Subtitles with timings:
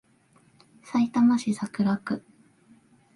[0.83, 2.25] さいたま市桜区